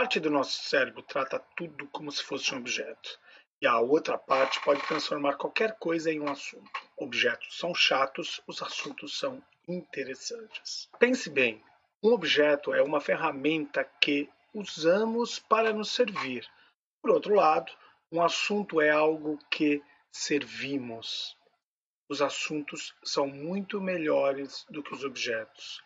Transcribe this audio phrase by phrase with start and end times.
[0.00, 3.20] Parte do nosso cérebro trata tudo como se fosse um objeto,
[3.60, 6.70] e a outra parte pode transformar qualquer coisa em um assunto.
[6.96, 10.88] Objetos são chatos, os assuntos são interessantes.
[10.98, 11.62] Pense bem:
[12.02, 16.48] um objeto é uma ferramenta que usamos para nos servir.
[17.02, 17.70] Por outro lado,
[18.10, 21.36] um assunto é algo que servimos.
[22.08, 25.82] Os assuntos são muito melhores do que os objetos.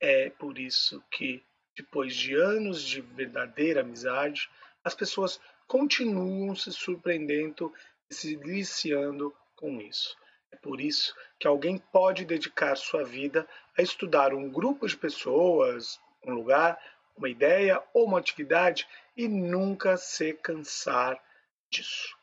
[0.00, 1.44] É por isso que
[1.78, 4.50] depois de anos de verdadeira amizade,
[4.82, 7.72] as pessoas continuam se surpreendendo
[8.10, 10.16] e se deliciando com isso.
[10.50, 16.00] É por isso que alguém pode dedicar sua vida a estudar um grupo de pessoas,
[16.24, 16.76] um lugar,
[17.16, 21.22] uma ideia ou uma atividade e nunca se cansar
[21.70, 22.16] disso.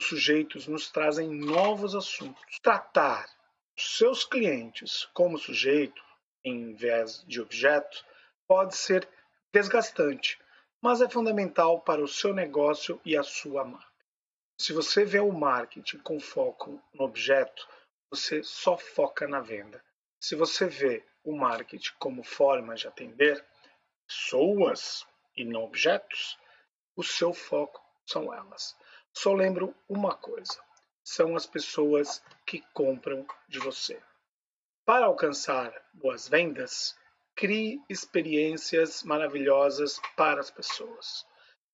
[0.00, 2.42] Os sujeitos nos trazem novos assuntos.
[2.62, 3.26] Tratar
[3.76, 6.02] os seus clientes como sujeito,
[6.44, 8.04] em vez de objeto,
[8.48, 9.06] pode ser
[9.52, 10.40] desgastante,
[10.80, 13.86] mas é fundamental para o seu negócio e a sua marca.
[14.60, 17.68] Se você vê o marketing com foco no objeto,
[18.10, 19.84] você só foca na venda.
[20.20, 23.44] Se você vê o marketing como forma de atender
[24.06, 26.36] pessoas e não objetos,
[26.96, 28.76] o seu foco são elas.
[29.12, 30.60] Só lembro uma coisa:
[31.04, 34.02] são as pessoas que compram de você.
[34.84, 36.97] Para alcançar boas vendas,
[37.38, 41.24] crie experiências maravilhosas para as pessoas.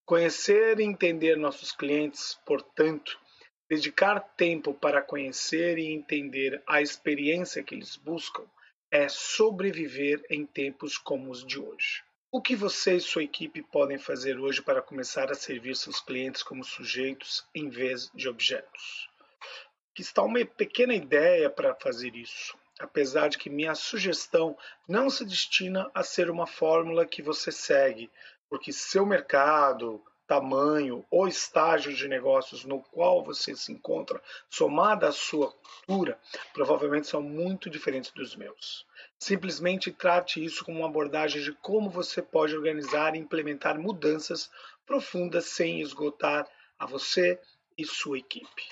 [0.05, 3.19] Conhecer e entender nossos clientes, portanto,
[3.67, 8.45] dedicar tempo para conhecer e entender a experiência que eles buscam,
[8.91, 12.03] é sobreviver em tempos como os de hoje.
[12.31, 16.43] O que você e sua equipe podem fazer hoje para começar a servir seus clientes
[16.43, 19.09] como sujeitos em vez de objetos?
[19.93, 24.57] Aqui está uma pequena ideia para fazer isso apesar de que minha sugestão
[24.89, 28.11] não se destina a ser uma fórmula que você segue,
[28.49, 35.13] porque seu mercado, tamanho ou estágio de negócios no qual você se encontra, somada à
[35.13, 36.19] sua cultura,
[36.53, 38.87] provavelmente são muito diferentes dos meus.
[39.19, 44.51] Simplesmente trate isso como uma abordagem de como você pode organizar e implementar mudanças
[44.87, 46.49] profundas sem esgotar
[46.79, 47.41] a você
[47.77, 48.69] e sua equipe.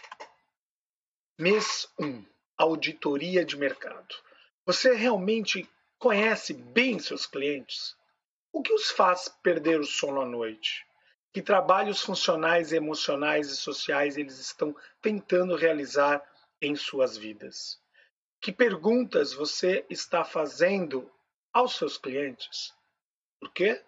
[1.39, 2.32] Mês 1
[2.63, 4.15] auditoria de mercado.
[4.65, 5.69] Você realmente
[5.99, 7.97] conhece bem seus clientes?
[8.53, 10.87] O que os faz perder o sono à noite?
[11.33, 16.23] Que trabalhos funcionais, emocionais e sociais eles estão tentando realizar
[16.61, 17.81] em suas vidas?
[18.41, 21.11] Que perguntas você está fazendo
[21.53, 22.73] aos seus clientes?
[23.41, 23.83] Por quê?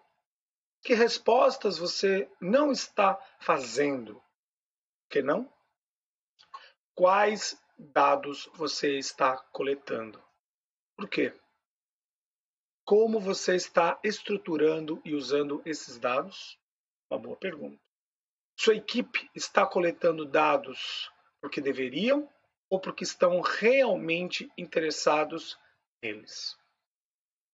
[0.83, 4.15] Que respostas você não está fazendo?
[4.15, 5.49] Por que não?
[6.93, 10.23] Quais dados você está coletando.
[10.97, 11.35] Por quê?
[12.85, 16.59] Como você está estruturando e usando esses dados?
[17.11, 17.81] Uma boa pergunta.
[18.57, 22.29] Sua equipe está coletando dados porque deveriam
[22.71, 25.59] ou porque estão realmente interessados
[26.03, 26.57] neles?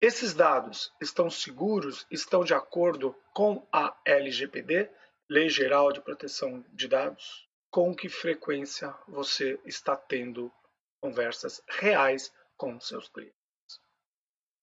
[0.01, 4.89] Esses dados estão seguros, estão de acordo com a LGPD,
[5.29, 7.47] Lei Geral de Proteção de Dados?
[7.71, 10.51] Com que frequência você está tendo
[10.99, 13.33] conversas reais com seus clientes.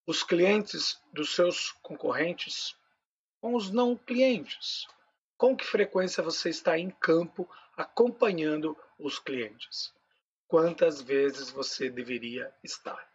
[0.07, 2.77] Os clientes dos seus concorrentes
[3.41, 4.87] com os não clientes.
[5.39, 9.93] Com que frequência você está em campo acompanhando os clientes?
[10.47, 13.09] Quantas vezes você deveria estar?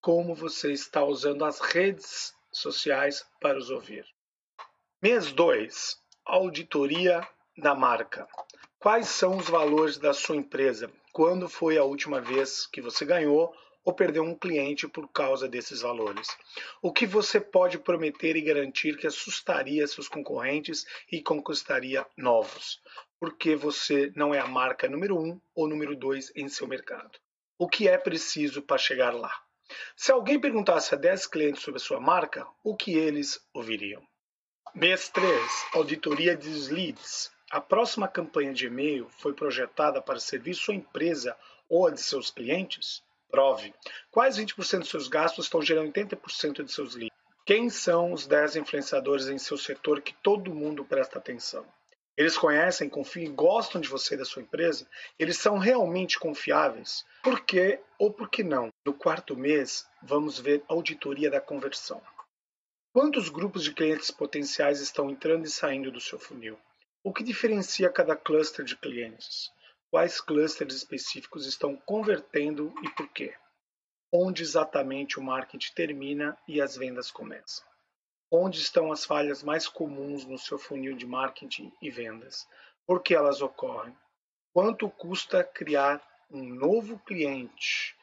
[0.00, 4.06] Como você está usando as redes sociais para os ouvir?
[5.00, 7.26] Mês 2 Auditoria
[7.56, 8.28] da marca.
[8.80, 10.88] Quais são os valores da sua empresa?
[11.12, 13.52] Quando foi a última vez que você ganhou
[13.84, 16.28] ou perdeu um cliente por causa desses valores?
[16.80, 22.80] O que você pode prometer e garantir que assustaria seus concorrentes e conquistaria novos?
[23.18, 27.18] Porque você não é a marca número um ou número dois em seu mercado.
[27.58, 29.32] O que é preciso para chegar lá?
[29.96, 34.06] Se alguém perguntasse a 10 clientes sobre a sua marca, o que eles ouviriam?
[34.72, 37.36] Mês 3, auditoria dos leads.
[37.50, 41.34] A próxima campanha de e-mail foi projetada para servir sua empresa
[41.66, 43.02] ou a de seus clientes?
[43.30, 43.74] Prove.
[44.10, 47.16] Quais 20% dos seus gastos estão gerando 80% de seus leads?
[47.46, 51.64] Quem são os 10 influenciadores em seu setor que todo mundo presta atenção?
[52.18, 54.86] Eles conhecem, confiam e gostam de você e da sua empresa?
[55.18, 57.06] Eles são realmente confiáveis?
[57.22, 58.70] Por quê ou por que não?
[58.84, 62.02] No quarto mês, vamos ver auditoria da conversão.
[62.92, 66.58] Quantos grupos de clientes potenciais estão entrando e saindo do seu funil?
[67.08, 69.50] O que diferencia cada cluster de clientes?
[69.90, 73.34] Quais clusters específicos estão convertendo e por quê?
[74.12, 77.66] Onde exatamente o marketing termina e as vendas começam?
[78.30, 82.46] Onde estão as falhas mais comuns no seu funil de marketing e vendas?
[82.86, 83.96] Por que elas ocorrem?
[84.52, 87.96] Quanto custa criar um novo cliente?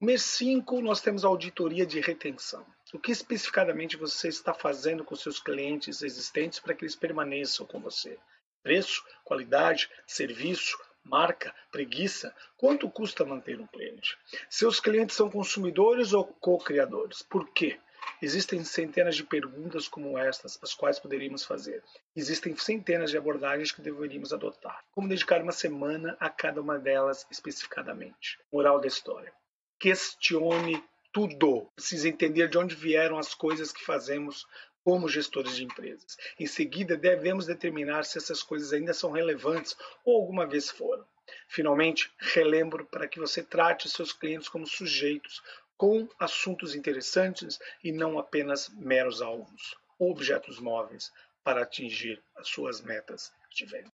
[0.00, 2.64] Mês 5, nós temos auditoria de retenção.
[2.92, 7.80] O que especificadamente você está fazendo com seus clientes existentes para que eles permaneçam com
[7.80, 8.18] você?
[8.62, 12.34] Preço, qualidade, serviço, marca, preguiça?
[12.56, 14.18] Quanto custa manter um cliente?
[14.48, 17.22] Seus clientes são consumidores ou co-criadores?
[17.22, 17.78] Por quê?
[18.20, 21.84] Existem centenas de perguntas como estas, as quais poderíamos fazer.
[22.16, 24.84] Existem centenas de abordagens que deveríamos adotar.
[24.90, 28.38] Como dedicar uma semana a cada uma delas especificadamente?
[28.52, 29.32] Moral da história.
[29.78, 31.70] Questione tudo.
[31.74, 34.46] Precisa entender de onde vieram as coisas que fazemos
[34.82, 36.16] como gestores de empresas.
[36.38, 41.06] Em seguida, devemos determinar se essas coisas ainda são relevantes ou alguma vez foram.
[41.48, 45.42] Finalmente, relembro para que você trate seus clientes como sujeitos
[45.76, 51.12] com assuntos interessantes e não apenas meros alvos objetos móveis
[51.44, 53.99] para atingir as suas metas de venda.